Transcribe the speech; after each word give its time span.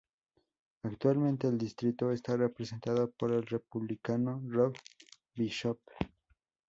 Actualmente 0.81 1.45
el 1.47 1.59
distrito 1.59 2.11
está 2.11 2.35
representado 2.35 3.11
por 3.11 3.31
el 3.31 3.43
Republicano 3.45 4.41
Rob 4.47 4.73
Bishop. 5.35 5.77